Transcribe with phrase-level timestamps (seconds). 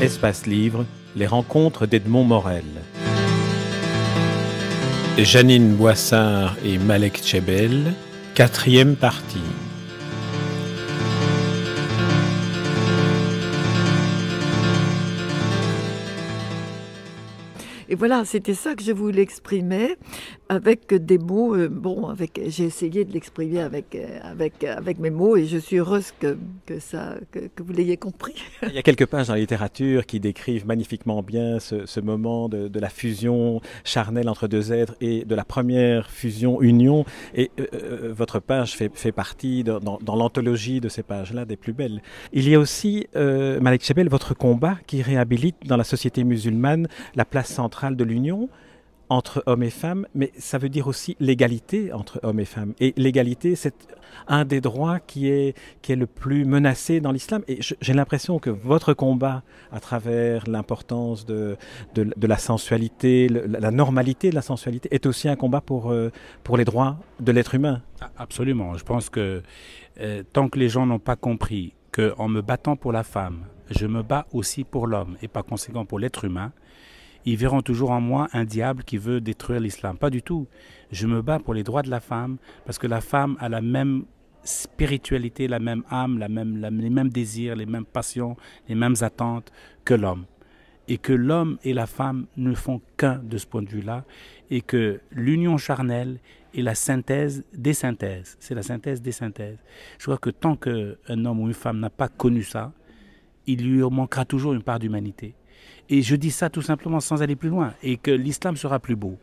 [0.00, 2.64] Espace Livre, les rencontres d'Edmond Morel.
[5.18, 7.92] Janine Boissard et Malek Chebel,
[8.34, 9.38] quatrième partie.
[17.90, 19.96] Et voilà, c'était ça que je voulais exprimer
[20.48, 21.56] avec des mots.
[21.56, 25.58] Euh, bon, avec, j'ai essayé de l'exprimer avec, euh, avec, avec mes mots et je
[25.58, 28.36] suis heureuse que, que, ça, que, vous l'ayez compris.
[28.62, 32.78] Il y a quelques pages dans la littérature qui décrivent magnifiquement bien ce, moment de,
[32.78, 37.04] la fusion charnelle entre deux êtres et de la première fusion-union.
[37.34, 42.02] Et euh, votre page fait, fait partie dans, l'anthologie de ces pages-là des plus belles.
[42.32, 46.86] Il y a aussi, euh, Malek Chebel, votre combat qui réhabilite dans la société musulmane
[47.16, 48.48] la place centrale de l'union
[49.10, 52.74] entre hommes et femmes, mais ça veut dire aussi l'égalité entre hommes et femmes.
[52.78, 53.74] Et l'égalité, c'est
[54.28, 57.42] un des droits qui est, qui est le plus menacé dans l'islam.
[57.48, 61.56] Et j'ai l'impression que votre combat, à travers l'importance de,
[61.94, 66.12] de, la sensualité, la normalité de la sensualité, est aussi un combat pour, euh,
[66.44, 67.82] pour les droits de l'être humain.
[68.16, 68.76] Absolument.
[68.76, 69.42] Je pense que
[70.00, 73.86] euh, tant que les gens n'ont pas compris qu'en me battant pour la femme, je
[73.86, 76.52] me bats aussi pour l'homme et par conséquent pour l'être humain,
[77.24, 79.98] ils verront toujours en moi un diable qui veut détruire l'islam.
[79.98, 80.46] Pas du tout.
[80.90, 83.60] Je me bats pour les droits de la femme parce que la femme a la
[83.60, 84.04] même
[84.42, 88.36] spiritualité, la même âme, les mêmes désirs, les mêmes passions,
[88.68, 89.52] les mêmes attentes
[89.84, 90.24] que l'homme.
[90.88, 94.04] Et que l'homme et la femme ne font qu'un de ce point de vue-là.
[94.50, 96.18] Et que l'union charnelle
[96.54, 98.36] est la synthèse des synthèses.
[98.40, 99.58] C'est la synthèse des synthèses.
[99.98, 102.72] Je crois que tant qu'un homme ou une femme n'a pas connu ça,
[103.46, 105.34] il lui manquera toujours une part d'humanité.
[105.90, 108.94] Et je dis ça tout simplement sans aller plus loin, et que l'islam sera plus
[108.94, 109.18] beau.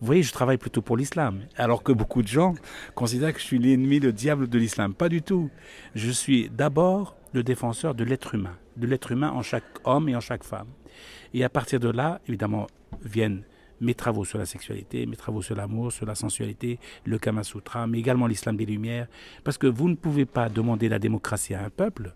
[0.00, 2.54] Vous voyez, je travaille plutôt pour l'islam, alors que beaucoup de gens
[2.94, 4.94] considèrent que je suis l'ennemi, le diable de l'islam.
[4.94, 5.50] Pas du tout.
[5.94, 10.16] Je suis d'abord le défenseur de l'être humain, de l'être humain en chaque homme et
[10.16, 10.68] en chaque femme.
[11.34, 12.66] Et à partir de là, évidemment,
[13.02, 13.42] viennent
[13.80, 17.86] mes travaux sur la sexualité, mes travaux sur l'amour, sur la sensualité, le Kama Sutra,
[17.86, 19.06] mais également l'islam des Lumières,
[19.44, 22.14] parce que vous ne pouvez pas demander la démocratie à un peuple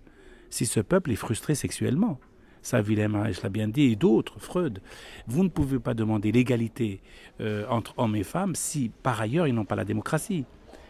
[0.49, 2.19] si ce peuple est frustré sexuellement
[2.63, 4.81] ça Reich l'a bien dit, et d'autres, Freud.
[5.27, 7.01] Vous ne pouvez pas demander l'égalité
[7.41, 10.45] euh, entre hommes et femmes si par ailleurs ils n'ont pas la démocratie.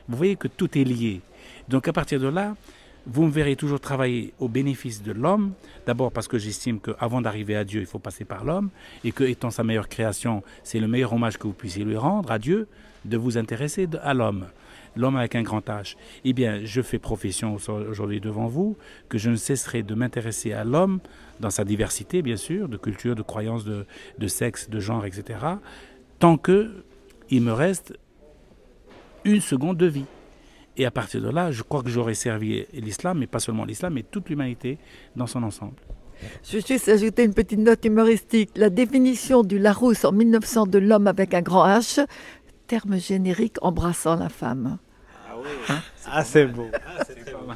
[0.08, 1.20] Vous voyez que tout est lié.
[1.68, 2.56] Donc à partir de là,
[3.06, 5.52] vous me verrez toujours travailler au bénéfice de l'homme,
[5.86, 8.70] d'abord parce que j'estime qu'avant d'arriver à Dieu, il faut passer par l'homme,
[9.04, 12.30] et que étant sa meilleure création, c'est le meilleur hommage que vous puissiez lui rendre
[12.30, 12.68] à Dieu,
[13.04, 14.46] de vous intéresser à l'homme
[14.96, 15.96] l'homme avec un grand H.
[16.24, 18.76] Eh bien, je fais profession aujourd'hui devant vous
[19.08, 21.00] que je ne cesserai de m'intéresser à l'homme
[21.40, 23.86] dans sa diversité, bien sûr, de culture, de croyances, de,
[24.18, 25.38] de sexe, de genre, etc.,
[26.18, 26.84] tant que
[27.30, 27.94] il me reste
[29.24, 30.06] une seconde de vie.
[30.76, 33.94] Et à partir de là, je crois que j'aurai servi l'islam, mais pas seulement l'islam,
[33.94, 34.78] mais toute l'humanité
[35.16, 35.74] dans son ensemble.
[36.44, 38.50] Je vais juste ajouter une petite note humoristique.
[38.56, 42.04] La définition du Larousse en 1900 de l'homme avec un grand H,
[42.70, 44.78] terme générique embrassant la femme.
[45.28, 45.48] Ah oui.
[45.68, 46.68] Hein ah, c'est beau.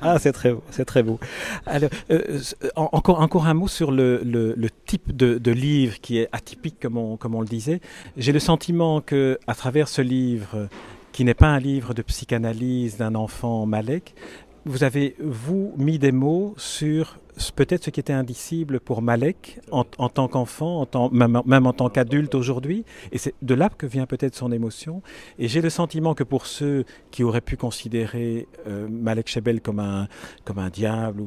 [0.03, 0.63] Ah, c'est très beau.
[0.73, 1.21] C'est très beau.
[1.67, 2.41] Alors, euh,
[2.75, 6.81] encore, encore un mot sur le, le, le type de, de, livre qui est atypique,
[6.81, 7.81] comme on, comme on le disait.
[8.17, 10.69] J'ai le sentiment que, à travers ce livre,
[11.13, 14.17] qui n'est pas un livre de psychanalyse d'un enfant Malek,
[14.65, 17.19] vous avez, vous, mis des mots sur
[17.55, 22.85] peut-être ce qui était indicible pour Malek en, tant qu'enfant, même, en tant qu'adulte aujourd'hui.
[23.13, 25.03] Et c'est de là que vient peut-être son émotion.
[25.39, 29.81] Et j'ai le sentiment que pour ceux qui auraient pu considérer euh, Malek Chebel comme
[29.81, 30.09] un,
[30.45, 31.25] comme un diable,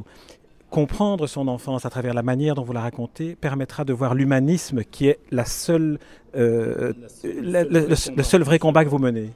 [0.69, 4.83] comprendre son enfance à travers la manière dont vous la racontez permettra de voir l'humanisme
[4.83, 5.99] qui est la seule,
[6.35, 6.93] euh,
[7.23, 9.31] le, seul vrai combat que vous menez.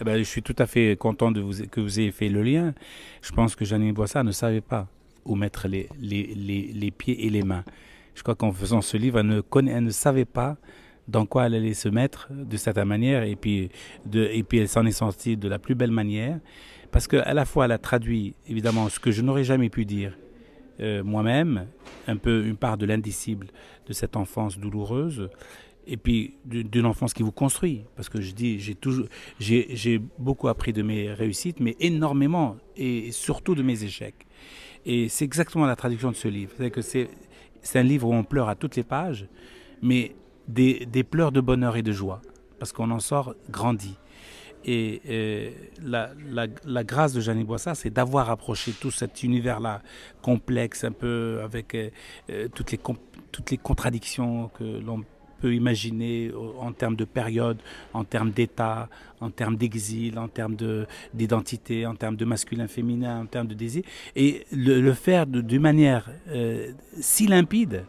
[0.00, 2.74] Eh ben, je suis tout à fait content que vous ayez fait le lien.
[3.22, 4.86] Je pense que Janine Boissard ne savait pas
[5.26, 7.64] où mettre les, les, les, les, pieds et les mains.
[8.14, 10.56] Je crois qu'en faisant ce livre, elle ne, connaît, elle ne savait pas
[11.08, 13.22] dans quoi elle allait se mettre de certaine manière.
[13.22, 13.70] Et puis,
[14.06, 16.40] de, et puis elle s'en est sortie de la plus belle manière.
[16.90, 20.16] Parce qu'à la fois elle a traduit évidemment ce que je n'aurais jamais pu dire
[20.80, 21.66] euh, moi-même,
[22.06, 23.48] un peu une part de l'indicible
[23.86, 25.28] de cette enfance douloureuse
[25.86, 27.84] et puis d'une enfance qui vous construit.
[27.96, 29.06] Parce que je dis j'ai toujours
[29.38, 34.26] j'ai beaucoup appris de mes réussites mais énormément et surtout de mes échecs
[34.86, 36.52] et c'est exactement la traduction de ce livre.
[36.56, 37.08] C'est que c'est
[37.74, 39.26] un livre où on pleure à toutes les pages,
[39.82, 40.14] mais
[40.46, 42.22] des, des pleurs de bonheur et de joie,
[42.60, 43.98] parce qu'on en sort grandi.
[44.64, 45.50] Et euh,
[45.82, 46.10] la,
[46.64, 49.82] la, grâce de Jeanne Boissard, c'est d'avoir approché tout cet univers-là
[50.22, 52.80] complexe, un peu avec euh, toutes, les
[53.30, 55.04] toutes les contradictions que l'on
[55.52, 57.58] imaginer en termes de période,
[57.92, 58.88] en termes d'état,
[59.20, 60.56] en termes d'exil, en termes
[61.14, 63.82] d'identité, en termes de masculin-féminin, en termes de désir,
[64.14, 67.84] et le, faire d'une manière euh, si limpide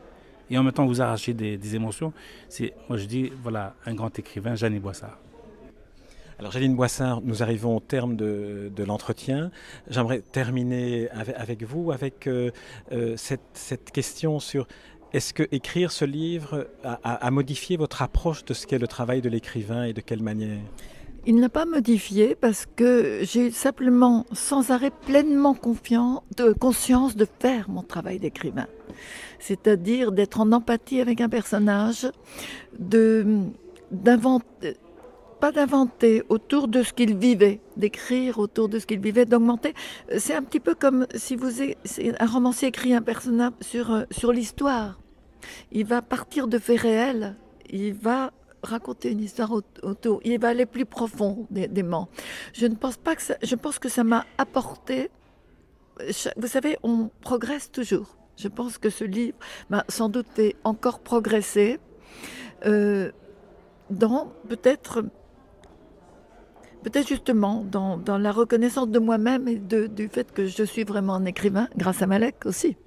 [0.50, 2.14] et en même temps vous arrachez des, émotions.
[2.50, 5.20] C'est, moi je dis, voilà, un grand écrivain, Jeanne Boissard.
[6.40, 9.50] Alors Janine Boissard, nous arrivons au terme de, l'entretien.
[9.90, 12.52] J'aimerais terminer avec, vous, avec euh,
[12.92, 14.68] euh, cette, question sur
[15.14, 19.30] est-ce que écrire ce livre a, modifié votre approche de ce qu'est le travail de
[19.30, 20.60] l'écrivain et de quelle manière?
[21.26, 27.84] Il n'a pas modifié parce que j'ai simplement sans arrêt pleinement conscience de faire mon
[27.84, 28.68] travail d'écrivain.
[29.40, 32.08] C'est-à-dire d'être en empathie avec un personnage,
[33.92, 34.78] d'inventer
[35.40, 39.74] pas d'inventer autour de ce qu'il vivait, d'écrire autour de ce qu'il vivait, d'augmenter.
[40.18, 41.62] C'est un petit peu comme si vous
[42.20, 45.00] un romancier écrit un personnage sur, euh, sur l'histoire.
[45.72, 47.36] Il va partir de faits réels,
[47.70, 48.32] il va
[48.64, 49.52] raconter une histoire
[49.84, 52.10] autour, il va aller plus profondément.
[52.54, 55.10] Je ne pense pas que ça, je pense que ça m'a apporté.
[56.38, 58.18] Vous savez, on progresse toujours.
[58.36, 59.38] Je pense que ce livre
[59.70, 61.80] m'a sans doute fait encore progresser
[62.66, 63.12] euh,
[63.90, 65.04] dans peut-être
[66.84, 71.26] peut-être justement dans, la reconnaissance de moi-même et du fait que je suis vraiment un
[71.26, 72.78] écrivain, grâce à Malek aussi.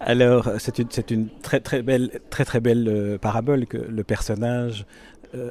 [0.00, 4.86] Alors, c'est une, une, très très belle, très très belle euh, parabole que le personnage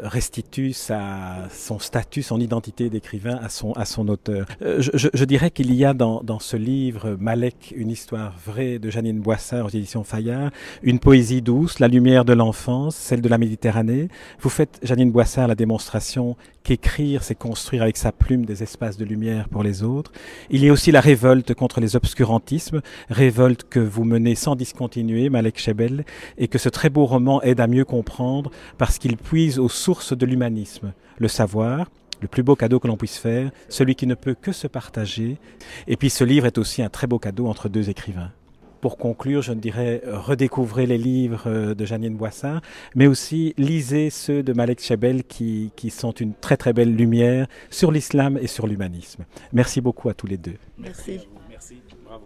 [0.03, 4.45] restitue sa, son statut, son identité d'écrivain à son, à son auteur.
[4.61, 8.79] Euh, je, je, dirais qu'il y a dans, dans, ce livre Malek, une histoire vraie
[8.79, 10.51] de Janine Boissard aux éditions Fayard,
[10.83, 14.07] une poésie douce, la lumière de l'enfance, celle de la Méditerranée.
[14.39, 19.05] Vous faites, Janine Boissard, la démonstration qu'écrire, c'est construire avec sa plume des espaces de
[19.05, 20.11] lumière pour les autres.
[20.49, 25.29] Il y a aussi la révolte contre les obscurantismes, révolte que vous menez sans discontinuer,
[25.29, 26.05] Malek Chebel,
[26.37, 30.15] et que ce très beau roman aide à mieux comprendre parce qu'il puise au source
[30.15, 31.89] de l'humanisme, le savoir,
[32.21, 35.37] le plus beau cadeau que l'on puisse faire, celui qui ne peut que se partager.
[35.87, 38.31] Et puis ce livre est aussi un très beau cadeau entre deux écrivains.
[38.81, 42.59] Pour conclure, je ne dirais redécouvrez les livres euh, de Janine Boissin,
[42.95, 47.47] mais aussi lisez ceux de Malek Chebel qui, qui sont une très très belle lumière
[47.69, 49.23] sur l'islam et sur l'humanisme.
[49.53, 50.57] Merci beaucoup à tous les deux.
[50.77, 51.21] Merci.
[51.49, 51.81] Merci.
[52.03, 52.25] Bravo.